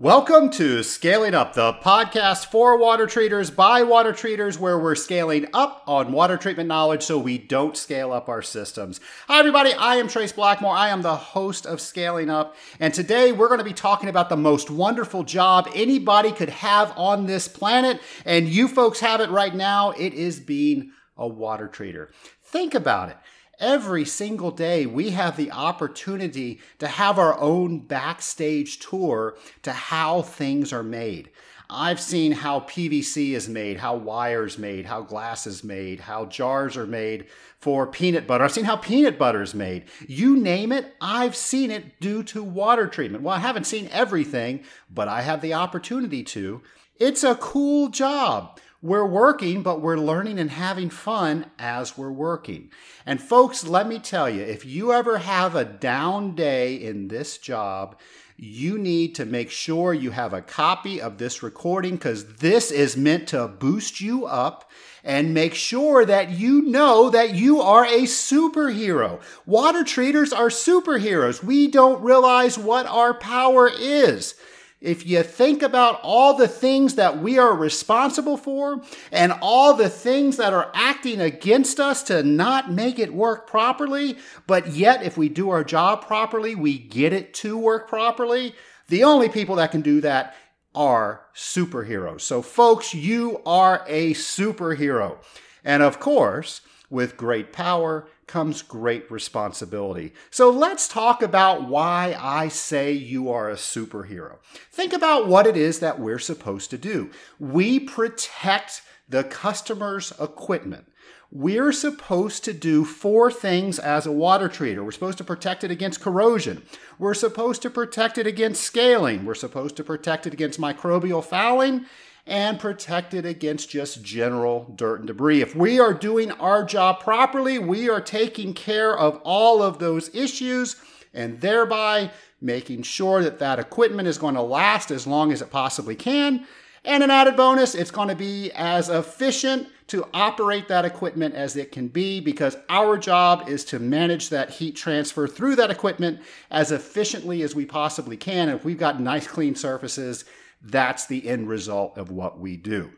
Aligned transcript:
Welcome 0.00 0.48
to 0.52 0.82
Scaling 0.82 1.34
Up, 1.34 1.52
the 1.52 1.74
podcast 1.74 2.46
for 2.46 2.78
water 2.78 3.06
treaters 3.06 3.50
by 3.50 3.82
water 3.82 4.14
treaters, 4.14 4.58
where 4.58 4.78
we're 4.78 4.94
scaling 4.94 5.46
up 5.52 5.82
on 5.86 6.10
water 6.10 6.38
treatment 6.38 6.68
knowledge 6.68 7.02
so 7.02 7.18
we 7.18 7.36
don't 7.36 7.76
scale 7.76 8.10
up 8.10 8.26
our 8.26 8.40
systems. 8.40 8.98
Hi, 9.28 9.40
everybody. 9.40 9.74
I 9.74 9.96
am 9.96 10.08
Trace 10.08 10.32
Blackmore. 10.32 10.74
I 10.74 10.88
am 10.88 11.02
the 11.02 11.16
host 11.16 11.66
of 11.66 11.82
Scaling 11.82 12.30
Up. 12.30 12.56
And 12.78 12.94
today 12.94 13.32
we're 13.32 13.48
going 13.48 13.58
to 13.58 13.64
be 13.64 13.74
talking 13.74 14.08
about 14.08 14.30
the 14.30 14.38
most 14.38 14.70
wonderful 14.70 15.22
job 15.22 15.68
anybody 15.74 16.32
could 16.32 16.48
have 16.48 16.96
on 16.96 17.26
this 17.26 17.46
planet. 17.46 18.00
And 18.24 18.48
you 18.48 18.68
folks 18.68 19.00
have 19.00 19.20
it 19.20 19.28
right 19.28 19.54
now. 19.54 19.90
It 19.90 20.14
is 20.14 20.40
being 20.40 20.92
a 21.18 21.28
water 21.28 21.68
treater. 21.68 22.08
Think 22.42 22.74
about 22.74 23.10
it. 23.10 23.18
Every 23.60 24.06
single 24.06 24.50
day, 24.50 24.86
we 24.86 25.10
have 25.10 25.36
the 25.36 25.52
opportunity 25.52 26.60
to 26.78 26.88
have 26.88 27.18
our 27.18 27.38
own 27.38 27.80
backstage 27.80 28.78
tour 28.78 29.36
to 29.62 29.72
how 29.72 30.22
things 30.22 30.72
are 30.72 30.82
made. 30.82 31.28
I've 31.68 32.00
seen 32.00 32.32
how 32.32 32.60
PVC 32.60 33.32
is 33.32 33.50
made, 33.50 33.76
how 33.76 33.96
wires 33.96 34.56
made, 34.56 34.86
how 34.86 35.02
glass 35.02 35.46
is 35.46 35.62
made, 35.62 36.00
how 36.00 36.24
jars 36.24 36.76
are 36.78 36.86
made 36.86 37.26
for 37.58 37.86
peanut 37.86 38.26
butter. 38.26 38.44
I've 38.44 38.52
seen 38.52 38.64
how 38.64 38.76
peanut 38.76 39.18
butter 39.18 39.42
is 39.42 39.54
made. 39.54 39.84
You 40.08 40.38
name 40.38 40.72
it, 40.72 40.96
I've 40.98 41.36
seen 41.36 41.70
it 41.70 42.00
due 42.00 42.22
to 42.24 42.42
water 42.42 42.86
treatment. 42.86 43.22
Well, 43.22 43.36
I 43.36 43.40
haven't 43.40 43.66
seen 43.66 43.90
everything, 43.92 44.64
but 44.90 45.06
I 45.06 45.20
have 45.20 45.42
the 45.42 45.52
opportunity 45.52 46.24
to. 46.24 46.62
It's 46.96 47.22
a 47.22 47.34
cool 47.34 47.88
job. 47.88 48.58
We're 48.82 49.06
working, 49.06 49.62
but 49.62 49.82
we're 49.82 49.98
learning 49.98 50.38
and 50.38 50.50
having 50.50 50.88
fun 50.88 51.50
as 51.58 51.98
we're 51.98 52.10
working. 52.10 52.70
And 53.04 53.20
folks, 53.20 53.66
let 53.66 53.86
me 53.86 53.98
tell 53.98 54.30
you, 54.30 54.40
if 54.40 54.64
you 54.64 54.90
ever 54.94 55.18
have 55.18 55.54
a 55.54 55.66
down 55.66 56.34
day 56.34 56.76
in 56.76 57.08
this 57.08 57.36
job, 57.36 57.98
you 58.38 58.78
need 58.78 59.14
to 59.16 59.26
make 59.26 59.50
sure 59.50 59.92
you 59.92 60.12
have 60.12 60.32
a 60.32 60.40
copy 60.40 60.98
of 60.98 61.18
this 61.18 61.42
recording 61.42 61.96
because 61.96 62.36
this 62.36 62.70
is 62.70 62.96
meant 62.96 63.28
to 63.28 63.48
boost 63.48 64.00
you 64.00 64.24
up 64.24 64.70
and 65.04 65.34
make 65.34 65.52
sure 65.52 66.06
that 66.06 66.30
you 66.30 66.62
know 66.62 67.10
that 67.10 67.34
you 67.34 67.60
are 67.60 67.84
a 67.84 68.04
superhero. 68.04 69.20
Water 69.44 69.84
treaters 69.84 70.32
are 70.32 70.48
superheroes. 70.48 71.44
We 71.44 71.68
don't 71.68 72.02
realize 72.02 72.56
what 72.56 72.86
our 72.86 73.12
power 73.12 73.68
is 73.68 74.36
if 74.80 75.06
you 75.06 75.22
think 75.22 75.62
about 75.62 76.00
all 76.02 76.34
the 76.34 76.48
things 76.48 76.94
that 76.94 77.18
we 77.18 77.38
are 77.38 77.54
responsible 77.54 78.38
for 78.38 78.82
and 79.12 79.32
all 79.42 79.74
the 79.74 79.90
things 79.90 80.38
that 80.38 80.54
are 80.54 80.70
acting 80.72 81.20
against 81.20 81.78
us 81.78 82.02
to 82.04 82.22
not 82.22 82.72
make 82.72 82.98
it 82.98 83.12
work 83.12 83.46
properly, 83.46 84.16
but 84.46 84.68
yet 84.68 85.02
if 85.02 85.18
we 85.18 85.28
do 85.28 85.50
our 85.50 85.62
job 85.62 86.06
properly, 86.06 86.54
we 86.54 86.78
get 86.78 87.12
it 87.12 87.34
to 87.34 87.58
work 87.58 87.88
properly, 87.88 88.54
the 88.88 89.04
only 89.04 89.28
people 89.28 89.56
that 89.56 89.70
can 89.70 89.82
do 89.82 90.00
that 90.00 90.34
are 90.74 91.26
superheroes. 91.34 92.22
So, 92.22 92.40
folks, 92.40 92.94
you 92.94 93.42
are 93.44 93.84
a 93.86 94.14
superhero. 94.14 95.18
And 95.62 95.82
of 95.82 96.00
course, 96.00 96.62
with 96.88 97.16
great 97.16 97.52
power 97.52 98.08
comes 98.30 98.62
great 98.62 99.10
responsibility. 99.10 100.14
So 100.30 100.50
let's 100.50 100.86
talk 100.86 101.20
about 101.20 101.66
why 101.66 102.16
I 102.16 102.46
say 102.46 102.92
you 102.92 103.28
are 103.28 103.50
a 103.50 103.56
superhero. 103.56 104.36
Think 104.70 104.92
about 104.92 105.26
what 105.26 105.48
it 105.48 105.56
is 105.56 105.80
that 105.80 105.98
we're 105.98 106.20
supposed 106.20 106.70
to 106.70 106.78
do. 106.78 107.10
We 107.40 107.80
protect 107.80 108.82
the 109.08 109.24
customer's 109.24 110.12
equipment. 110.20 110.86
We're 111.32 111.72
supposed 111.72 112.44
to 112.44 112.52
do 112.52 112.84
four 112.84 113.32
things 113.32 113.80
as 113.80 114.06
a 114.06 114.12
water 114.12 114.48
treater. 114.48 114.84
We're 114.84 114.92
supposed 114.92 115.18
to 115.18 115.24
protect 115.24 115.64
it 115.64 115.72
against 115.72 116.00
corrosion. 116.00 116.62
We're 117.00 117.14
supposed 117.14 117.62
to 117.62 117.70
protect 117.70 118.16
it 118.16 118.28
against 118.28 118.62
scaling. 118.62 119.24
We're 119.24 119.34
supposed 119.34 119.76
to 119.76 119.84
protect 119.84 120.28
it 120.28 120.32
against 120.32 120.60
microbial 120.60 121.24
fouling 121.24 121.86
and 122.26 122.60
protect 122.60 123.14
it 123.14 123.24
against 123.26 123.70
just 123.70 124.02
general 124.04 124.72
dirt 124.76 125.00
and 125.00 125.06
debris. 125.06 125.40
If 125.40 125.56
we 125.56 125.80
are 125.80 125.94
doing 125.94 126.30
our 126.32 126.64
job 126.64 127.00
properly, 127.00 127.58
we 127.58 127.88
are 127.88 128.00
taking 128.00 128.54
care 128.54 128.96
of 128.96 129.20
all 129.24 129.62
of 129.62 129.78
those 129.78 130.14
issues 130.14 130.76
and 131.12 131.40
thereby 131.40 132.10
making 132.40 132.82
sure 132.82 133.22
that 133.22 133.38
that 133.38 133.58
equipment 133.58 134.08
is 134.08 134.18
going 134.18 134.34
to 134.34 134.42
last 134.42 134.90
as 134.90 135.06
long 135.06 135.32
as 135.32 135.42
it 135.42 135.50
possibly 135.50 135.96
can. 135.96 136.46
And 136.84 137.02
an 137.02 137.10
added 137.10 137.36
bonus, 137.36 137.74
it's 137.74 137.90
going 137.90 138.08
to 138.08 138.14
be 138.14 138.50
as 138.52 138.88
efficient 138.88 139.68
to 139.88 140.06
operate 140.14 140.68
that 140.68 140.84
equipment 140.84 141.34
as 141.34 141.56
it 141.56 141.72
can 141.72 141.88
be 141.88 142.20
because 142.20 142.56
our 142.68 142.96
job 142.96 143.48
is 143.48 143.64
to 143.66 143.78
manage 143.78 144.28
that 144.30 144.48
heat 144.50 144.76
transfer 144.76 145.26
through 145.26 145.56
that 145.56 145.70
equipment 145.70 146.20
as 146.50 146.72
efficiently 146.72 147.42
as 147.42 147.54
we 147.54 147.66
possibly 147.66 148.16
can. 148.16 148.48
If 148.48 148.64
we've 148.64 148.78
got 148.78 149.00
nice 149.00 149.26
clean 149.26 149.54
surfaces, 149.54 150.24
that's 150.60 151.06
the 151.06 151.28
end 151.28 151.48
result 151.48 151.96
of 151.96 152.10
what 152.10 152.38
we 152.38 152.56
do. 152.56 152.90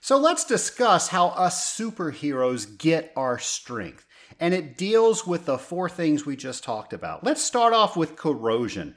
So 0.00 0.16
let's 0.16 0.44
discuss 0.44 1.08
how 1.08 1.28
us 1.28 1.76
superheroes 1.78 2.78
get 2.78 3.12
our 3.16 3.38
strength. 3.38 4.06
And 4.40 4.52
it 4.54 4.76
deals 4.76 5.26
with 5.26 5.46
the 5.46 5.58
four 5.58 5.88
things 5.88 6.26
we 6.26 6.34
just 6.34 6.64
talked 6.64 6.92
about. 6.92 7.22
Let's 7.22 7.42
start 7.42 7.72
off 7.72 7.96
with 7.96 8.16
corrosion. 8.16 8.96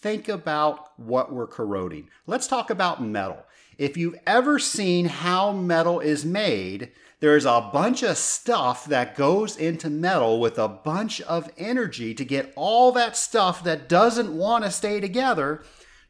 Think 0.00 0.28
about 0.28 0.98
what 0.98 1.32
we're 1.32 1.46
corroding. 1.46 2.08
Let's 2.26 2.46
talk 2.46 2.70
about 2.70 3.02
metal. 3.02 3.44
If 3.78 3.96
you've 3.96 4.18
ever 4.26 4.58
seen 4.58 5.06
how 5.06 5.52
metal 5.52 5.98
is 5.98 6.24
made, 6.24 6.92
there's 7.18 7.46
a 7.46 7.70
bunch 7.72 8.02
of 8.02 8.16
stuff 8.16 8.84
that 8.84 9.16
goes 9.16 9.56
into 9.56 9.88
metal 9.88 10.38
with 10.38 10.58
a 10.58 10.68
bunch 10.68 11.20
of 11.22 11.50
energy 11.56 12.14
to 12.14 12.24
get 12.24 12.52
all 12.54 12.92
that 12.92 13.16
stuff 13.16 13.64
that 13.64 13.88
doesn't 13.88 14.36
want 14.36 14.62
to 14.64 14.70
stay 14.70 15.00
together 15.00 15.64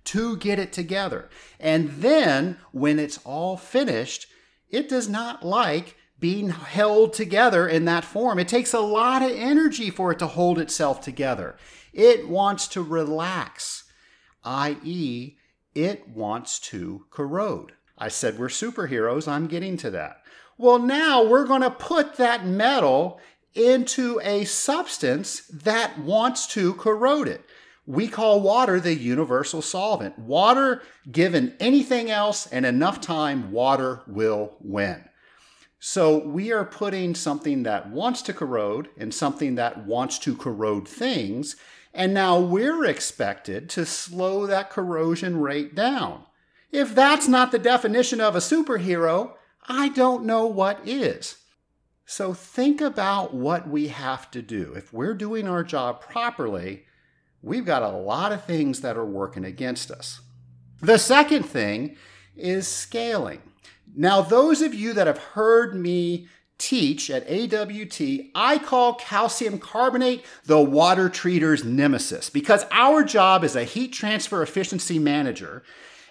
to 0.04 0.36
get 0.36 0.58
it 0.58 0.72
together. 0.72 1.28
And 1.58 1.90
then 1.90 2.58
when 2.72 2.98
it's 2.98 3.18
all 3.24 3.56
finished, 3.56 4.26
it 4.68 4.88
does 4.88 5.08
not 5.08 5.44
like 5.44 5.96
being 6.20 6.50
held 6.50 7.12
together 7.12 7.68
in 7.68 7.84
that 7.86 8.04
form. 8.04 8.38
It 8.38 8.48
takes 8.48 8.72
a 8.72 8.80
lot 8.80 9.22
of 9.22 9.30
energy 9.30 9.90
for 9.90 10.12
it 10.12 10.18
to 10.20 10.26
hold 10.26 10.58
itself 10.58 11.00
together. 11.00 11.56
It 11.92 12.28
wants 12.28 12.68
to 12.68 12.82
relax, 12.82 13.84
i.e., 14.44 15.36
it 15.74 16.08
wants 16.08 16.58
to 16.60 17.04
corrode. 17.10 17.72
I 17.98 18.08
said 18.08 18.38
we're 18.38 18.48
superheroes. 18.48 19.28
I'm 19.28 19.46
getting 19.46 19.76
to 19.78 19.90
that. 19.90 20.22
Well, 20.56 20.78
now 20.78 21.24
we're 21.24 21.46
going 21.46 21.62
to 21.62 21.70
put 21.70 22.16
that 22.16 22.46
metal 22.46 23.20
into 23.54 24.20
a 24.22 24.44
substance 24.44 25.46
that 25.48 25.98
wants 25.98 26.46
to 26.48 26.74
corrode 26.74 27.28
it. 27.28 27.44
We 27.86 28.08
call 28.08 28.40
water 28.40 28.80
the 28.80 28.94
universal 28.94 29.60
solvent. 29.60 30.18
Water, 30.18 30.82
given 31.10 31.54
anything 31.60 32.10
else 32.10 32.46
and 32.46 32.64
enough 32.64 33.00
time, 33.00 33.52
water 33.52 34.02
will 34.06 34.56
win. 34.60 35.04
So 35.78 36.16
we 36.16 36.50
are 36.50 36.64
putting 36.64 37.14
something 37.14 37.64
that 37.64 37.90
wants 37.90 38.22
to 38.22 38.32
corrode 38.32 38.88
and 38.96 39.12
something 39.12 39.56
that 39.56 39.84
wants 39.84 40.18
to 40.20 40.34
corrode 40.34 40.88
things, 40.88 41.56
and 41.92 42.14
now 42.14 42.40
we're 42.40 42.86
expected 42.86 43.68
to 43.70 43.84
slow 43.84 44.46
that 44.46 44.70
corrosion 44.70 45.40
rate 45.40 45.74
down. 45.74 46.24
If 46.72 46.94
that's 46.94 47.28
not 47.28 47.52
the 47.52 47.58
definition 47.58 48.18
of 48.18 48.34
a 48.34 48.38
superhero, 48.38 49.34
I 49.68 49.90
don't 49.90 50.24
know 50.24 50.46
what 50.46 50.88
is. 50.88 51.36
So 52.06 52.32
think 52.32 52.80
about 52.80 53.34
what 53.34 53.68
we 53.68 53.88
have 53.88 54.30
to 54.30 54.40
do. 54.40 54.72
If 54.74 54.92
we're 54.92 55.14
doing 55.14 55.46
our 55.46 55.62
job 55.62 56.00
properly, 56.00 56.84
we've 57.44 57.66
got 57.66 57.82
a 57.82 57.88
lot 57.88 58.32
of 58.32 58.44
things 58.44 58.80
that 58.80 58.96
are 58.96 59.04
working 59.04 59.44
against 59.44 59.90
us. 59.90 60.20
The 60.80 60.98
second 60.98 61.44
thing 61.44 61.96
is 62.36 62.66
scaling. 62.66 63.42
Now, 63.94 64.22
those 64.22 64.62
of 64.62 64.74
you 64.74 64.92
that 64.94 65.06
have 65.06 65.18
heard 65.18 65.74
me 65.74 66.26
teach 66.58 67.10
at 67.10 67.28
AWT, 67.28 68.30
I 68.34 68.58
call 68.58 68.94
calcium 68.94 69.58
carbonate 69.58 70.24
the 70.46 70.60
water 70.60 71.08
treater's 71.08 71.64
nemesis 71.64 72.30
because 72.30 72.64
our 72.70 73.04
job 73.04 73.44
is 73.44 73.54
a 73.54 73.64
heat 73.64 73.92
transfer 73.92 74.42
efficiency 74.42 74.98
manager. 74.98 75.62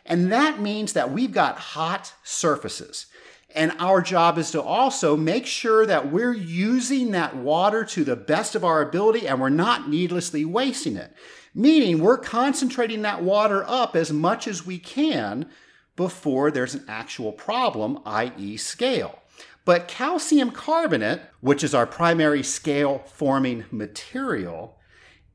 And 0.05 0.31
that 0.31 0.59
means 0.59 0.93
that 0.93 1.11
we've 1.11 1.31
got 1.31 1.57
hot 1.57 2.13
surfaces. 2.23 3.07
And 3.55 3.73
our 3.79 4.01
job 4.01 4.37
is 4.37 4.51
to 4.51 4.61
also 4.61 5.15
make 5.15 5.45
sure 5.45 5.85
that 5.85 6.11
we're 6.11 6.33
using 6.33 7.11
that 7.11 7.35
water 7.35 7.85
to 7.85 8.03
the 8.03 8.15
best 8.15 8.55
of 8.55 8.65
our 8.65 8.81
ability 8.81 9.27
and 9.27 9.39
we're 9.39 9.49
not 9.49 9.89
needlessly 9.89 10.43
wasting 10.43 10.95
it. 10.95 11.13
Meaning 11.53 11.99
we're 11.99 12.17
concentrating 12.17 13.03
that 13.03 13.21
water 13.21 13.63
up 13.67 13.95
as 13.95 14.11
much 14.11 14.47
as 14.47 14.65
we 14.65 14.79
can 14.79 15.49
before 15.95 16.49
there's 16.49 16.73
an 16.73 16.85
actual 16.87 17.31
problem, 17.31 17.99
i.e., 18.05 18.57
scale. 18.57 19.19
But 19.65 19.87
calcium 19.87 20.51
carbonate, 20.51 21.21
which 21.39 21.63
is 21.63 21.75
our 21.75 21.85
primary 21.85 22.43
scale 22.43 23.03
forming 23.05 23.65
material, 23.71 24.77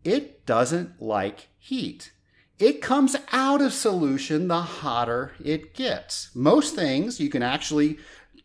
it 0.05 0.45
doesn't 0.45 1.01
like 1.01 1.49
heat. 1.59 2.13
It 2.59 2.83
comes 2.83 3.15
out 3.31 3.63
of 3.63 3.73
solution 3.73 4.49
the 4.49 4.61
hotter 4.61 5.33
it 5.45 5.75
gets. 5.75 6.31
Most 6.35 6.75
things 6.75 7.21
you 7.21 7.31
can 7.31 7.43
actually 7.43 7.99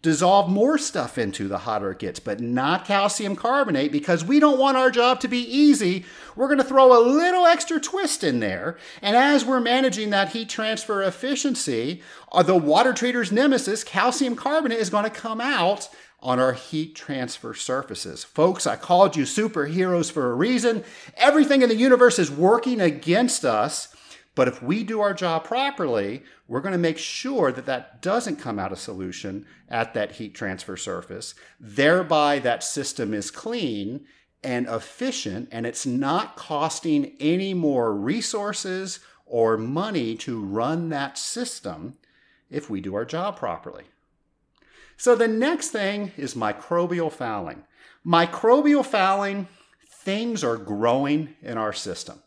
dissolve 0.03 0.49
more 0.49 0.77
stuff 0.77 1.17
into 1.17 1.47
the 1.47 1.59
hotter 1.59 1.91
it 1.91 1.99
gets, 1.99 2.19
but 2.19 2.39
not 2.39 2.85
calcium 2.85 3.35
carbonate 3.35 3.91
because 3.91 4.23
we 4.23 4.39
don't 4.39 4.59
want 4.59 4.77
our 4.77 4.91
job 4.91 5.19
to 5.21 5.27
be 5.27 5.39
easy. 5.39 6.05
We're 6.35 6.47
going 6.47 6.59
to 6.59 6.63
throw 6.63 6.95
a 6.95 7.01
little 7.01 7.47
extra 7.47 7.79
twist 7.79 8.23
in 8.23 8.39
there. 8.39 8.77
And 9.01 9.15
as 9.15 9.45
we're 9.45 9.61
managing 9.61 10.11
that 10.11 10.33
heat 10.33 10.49
transfer 10.49 11.01
efficiency, 11.01 12.03
uh, 12.31 12.43
the 12.43 12.55
water 12.55 12.93
treater's 12.93 13.31
nemesis, 13.31 13.83
calcium 13.83 14.35
carbonate, 14.35 14.79
is 14.79 14.91
going 14.91 15.05
to 15.05 15.09
come 15.09 15.41
out 15.41 15.89
on 16.19 16.39
our 16.39 16.53
heat 16.53 16.95
transfer 16.95 17.53
surfaces. 17.53 18.23
Folks, 18.23 18.67
I 18.67 18.75
called 18.75 19.15
you 19.15 19.23
superheroes 19.23 20.11
for 20.11 20.31
a 20.31 20.35
reason. 20.35 20.83
Everything 21.17 21.61
in 21.61 21.69
the 21.69 21.75
universe 21.75 22.19
is 22.19 22.29
working 22.29 22.79
against 22.79 23.43
us. 23.43 23.93
But 24.35 24.47
if 24.47 24.63
we 24.63 24.83
do 24.83 24.99
our 24.99 25.13
job 25.13 25.43
properly, 25.43 26.23
we're 26.47 26.61
going 26.61 26.73
to 26.73 26.79
make 26.79 26.97
sure 26.97 27.51
that 27.51 27.67
that 27.67 28.01
doesn't 28.01 28.37
come 28.37 28.57
out 28.57 28.71
of 28.71 28.79
solution 28.79 29.45
at 29.69 29.93
that 29.93 30.13
heat 30.13 30.33
transfer 30.33 30.75
surface. 30.75 31.35
Thereby, 31.59 32.39
that 32.39 32.63
system 32.63 33.13
is 33.13 33.29
clean 33.29 34.05
and 34.43 34.67
efficient, 34.67 35.49
and 35.51 35.65
it's 35.65 35.85
not 35.85 36.35
costing 36.35 37.15
any 37.19 37.53
more 37.53 37.93
resources 37.93 38.99
or 39.25 39.57
money 39.57 40.15
to 40.17 40.43
run 40.43 40.89
that 40.89 41.17
system 41.17 41.95
if 42.49 42.69
we 42.69 42.81
do 42.81 42.95
our 42.95 43.05
job 43.05 43.37
properly. 43.37 43.83
So, 44.97 45.15
the 45.15 45.27
next 45.27 45.69
thing 45.69 46.11
is 46.17 46.33
microbial 46.33 47.11
fouling. 47.11 47.63
Microbial 48.05 48.85
fouling, 48.85 49.47
things 49.87 50.43
are 50.43 50.57
growing 50.57 51.35
in 51.41 51.57
our 51.57 51.73
system. 51.73 52.19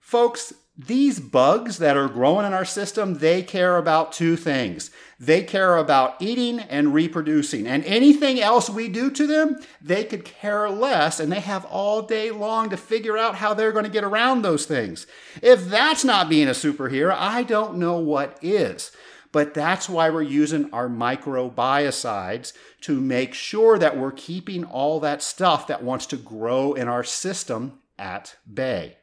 Folks, 0.00 0.52
these 0.86 1.20
bugs 1.20 1.78
that 1.78 1.96
are 1.96 2.08
growing 2.08 2.46
in 2.46 2.52
our 2.52 2.64
system, 2.64 3.14
they 3.14 3.42
care 3.42 3.76
about 3.76 4.12
two 4.12 4.36
things. 4.36 4.90
They 5.18 5.42
care 5.42 5.76
about 5.76 6.20
eating 6.20 6.60
and 6.60 6.94
reproducing. 6.94 7.66
And 7.66 7.84
anything 7.84 8.40
else 8.40 8.68
we 8.68 8.88
do 8.88 9.10
to 9.10 9.26
them, 9.26 9.60
they 9.80 10.04
could 10.04 10.24
care 10.24 10.68
less 10.68 11.20
and 11.20 11.30
they 11.30 11.40
have 11.40 11.64
all 11.66 12.02
day 12.02 12.30
long 12.30 12.70
to 12.70 12.76
figure 12.76 13.18
out 13.18 13.36
how 13.36 13.54
they're 13.54 13.72
going 13.72 13.84
to 13.84 13.90
get 13.90 14.04
around 14.04 14.42
those 14.42 14.66
things. 14.66 15.06
If 15.42 15.66
that's 15.66 16.04
not 16.04 16.28
being 16.28 16.48
a 16.48 16.52
superhero, 16.52 17.14
I 17.16 17.42
don't 17.42 17.76
know 17.76 17.98
what 17.98 18.38
is. 18.42 18.90
But 19.30 19.54
that's 19.54 19.88
why 19.88 20.10
we're 20.10 20.22
using 20.22 20.70
our 20.72 20.88
microbiocides 20.88 22.52
to 22.82 23.00
make 23.00 23.32
sure 23.32 23.78
that 23.78 23.96
we're 23.96 24.12
keeping 24.12 24.64
all 24.64 25.00
that 25.00 25.22
stuff 25.22 25.66
that 25.68 25.82
wants 25.82 26.06
to 26.06 26.16
grow 26.16 26.74
in 26.74 26.88
our 26.88 27.02
system 27.04 27.80
at 27.98 28.36
bay. 28.52 28.96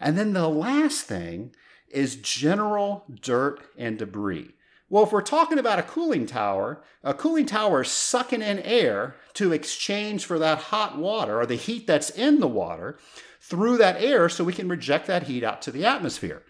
And 0.00 0.18
then 0.18 0.32
the 0.32 0.48
last 0.48 1.02
thing 1.02 1.54
is 1.88 2.16
general 2.16 3.04
dirt 3.20 3.60
and 3.78 3.98
debris. 3.98 4.54
Well, 4.90 5.04
if 5.04 5.12
we're 5.12 5.22
talking 5.22 5.58
about 5.58 5.78
a 5.78 5.82
cooling 5.82 6.26
tower, 6.26 6.82
a 7.02 7.14
cooling 7.14 7.46
tower 7.46 7.82
is 7.82 7.90
sucking 7.90 8.42
in 8.42 8.58
air 8.60 9.16
to 9.34 9.52
exchange 9.52 10.24
for 10.24 10.38
that 10.38 10.58
hot 10.58 10.98
water 10.98 11.40
or 11.40 11.46
the 11.46 11.56
heat 11.56 11.86
that's 11.86 12.10
in 12.10 12.40
the 12.40 12.48
water 12.48 12.98
through 13.40 13.78
that 13.78 14.02
air 14.02 14.28
so 14.28 14.44
we 14.44 14.52
can 14.52 14.68
reject 14.68 15.06
that 15.06 15.24
heat 15.24 15.42
out 15.42 15.62
to 15.62 15.70
the 15.70 15.84
atmosphere. 15.84 16.42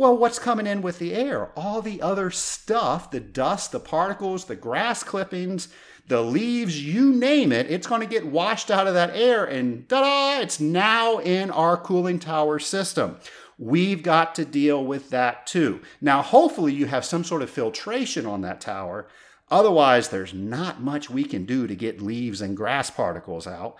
Well, 0.00 0.16
what's 0.16 0.38
coming 0.38 0.66
in 0.66 0.80
with 0.80 0.98
the 0.98 1.12
air? 1.12 1.50
All 1.54 1.82
the 1.82 2.00
other 2.00 2.30
stuff, 2.30 3.10
the 3.10 3.20
dust, 3.20 3.70
the 3.70 3.78
particles, 3.78 4.46
the 4.46 4.56
grass 4.56 5.02
clippings, 5.02 5.68
the 6.08 6.22
leaves, 6.22 6.82
you 6.82 7.12
name 7.12 7.52
it, 7.52 7.70
it's 7.70 7.86
going 7.86 8.00
to 8.00 8.06
get 8.06 8.24
washed 8.26 8.70
out 8.70 8.86
of 8.86 8.94
that 8.94 9.14
air 9.14 9.44
and 9.44 9.86
ta 9.90 10.00
da, 10.00 10.40
it's 10.40 10.58
now 10.58 11.18
in 11.18 11.50
our 11.50 11.76
cooling 11.76 12.18
tower 12.18 12.58
system. 12.58 13.18
We've 13.58 14.02
got 14.02 14.34
to 14.36 14.46
deal 14.46 14.82
with 14.82 15.10
that 15.10 15.46
too. 15.46 15.82
Now, 16.00 16.22
hopefully, 16.22 16.72
you 16.72 16.86
have 16.86 17.04
some 17.04 17.22
sort 17.22 17.42
of 17.42 17.50
filtration 17.50 18.24
on 18.24 18.40
that 18.40 18.62
tower. 18.62 19.06
Otherwise, 19.50 20.08
there's 20.08 20.32
not 20.32 20.80
much 20.80 21.10
we 21.10 21.24
can 21.24 21.44
do 21.44 21.66
to 21.66 21.74
get 21.76 22.00
leaves 22.00 22.40
and 22.40 22.56
grass 22.56 22.88
particles 22.88 23.46
out. 23.46 23.76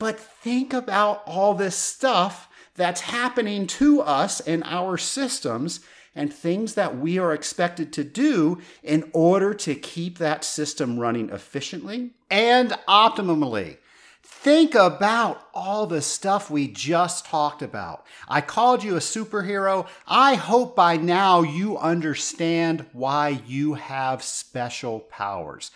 But 0.00 0.18
think 0.18 0.72
about 0.72 1.22
all 1.26 1.54
this 1.54 1.76
stuff 1.76 2.48
that's 2.74 3.02
happening 3.02 3.66
to 3.66 4.00
us 4.00 4.40
in 4.40 4.62
our 4.64 4.96
systems 4.96 5.80
and 6.14 6.32
things 6.32 6.74
that 6.74 6.98
we 6.98 7.18
are 7.18 7.32
expected 7.32 7.92
to 7.92 8.04
do 8.04 8.58
in 8.82 9.08
order 9.12 9.54
to 9.54 9.74
keep 9.74 10.18
that 10.18 10.44
system 10.44 10.98
running 10.98 11.30
efficiently 11.30 12.10
and 12.30 12.70
optimally. 12.88 13.76
Think 14.22 14.74
about 14.74 15.48
all 15.52 15.86
the 15.86 16.00
stuff 16.00 16.50
we 16.50 16.68
just 16.68 17.26
talked 17.26 17.62
about. 17.62 18.06
I 18.26 18.40
called 18.40 18.82
you 18.82 18.96
a 18.96 19.00
superhero. 19.00 19.86
I 20.06 20.34
hope 20.34 20.74
by 20.74 20.96
now 20.96 21.42
you 21.42 21.76
understand 21.76 22.86
why 22.92 23.40
you 23.46 23.74
have 23.74 24.22
special 24.22 25.00
powers. 25.00 25.70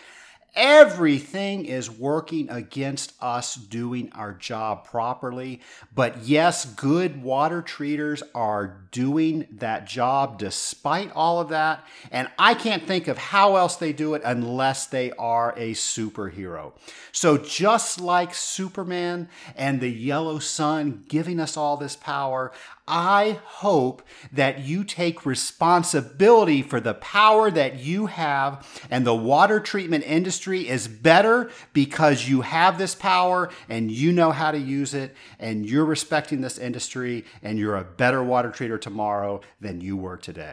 Everything 0.57 1.65
is 1.65 1.91
working 1.91 2.49
against 2.49 3.13
us 3.21 3.57
doing 3.57 4.13
our 4.13 4.33
job 4.33 4.85
properly. 4.85 5.61
But 5.95 6.25
yes, 6.25 6.65
good 6.65 7.23
water 7.23 7.61
treaters 7.61 8.23
are 8.35 8.87
doing 8.93 9.49
that 9.53 9.87
job 9.87 10.39
despite 10.39 11.11
all 11.13 11.41
of 11.41 11.49
that. 11.49 11.85
And 12.13 12.29
I 12.39 12.55
can't 12.55 12.87
think 12.87 13.09
of 13.09 13.19
how 13.19 13.57
else 13.57 13.77
they 13.77 13.93
do 13.93 14.15
it 14.15 14.23
unless 14.25 14.87
they 14.87 15.11
are 15.13 15.53
a 15.57 15.73
superhero. 15.73 16.73
So 17.11 17.37
just 17.37 18.01
like 18.01 18.35
Superman 18.35 19.29
and 19.57 19.81
the 19.81 19.91
yellow 19.91 20.39
sun 20.39 21.05
giving 21.09 21.41
us 21.41 21.57
all 21.57 21.77
this 21.77 21.97
power, 21.97 22.53
I 22.87 23.41
hope 23.45 24.03
that 24.31 24.61
you 24.61 24.85
take 24.85 25.25
responsibility 25.25 26.61
for 26.61 26.81
the 26.81 26.93
power 26.93 27.51
that 27.51 27.79
you 27.79 28.07
have, 28.07 28.69
and 28.91 29.07
the 29.07 29.15
water 29.15 29.59
treatment 29.59 30.05
industry 30.05 30.69
is 30.69 30.87
better 30.87 31.51
because 31.73 32.29
you 32.29 32.43
have 32.43 32.77
this 32.77 32.95
power 32.95 33.49
and 33.71 33.91
you 33.91 34.13
know 34.13 34.33
how 34.33 34.51
to 34.51 34.59
use 34.59 34.93
it, 34.93 35.17
and 35.39 35.65
you're 35.65 35.87
respecting 35.87 36.43
this 36.43 36.59
industry, 36.59 37.25
and 37.43 37.59
you're 37.59 37.77
a 37.77 37.85
better 37.85 38.23
water 38.23 38.51
treater 38.51 38.79
tomorrow 38.79 39.41
than 39.63 39.81
you 39.81 39.97
were 39.97 40.19
today. 40.19 40.53